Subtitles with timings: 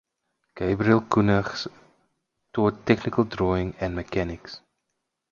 [0.57, 1.67] Gabriel Koenigs
[2.51, 4.61] taught technical drawing and mechanics.